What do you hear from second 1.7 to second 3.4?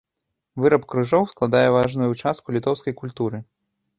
важную частку літоўскай культуры.